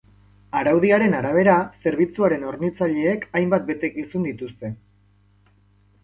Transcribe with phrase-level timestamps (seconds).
[0.59, 4.71] Araudiaren arabera, zerbitzuaren hornitzaileek hainbat betekizun dituzte.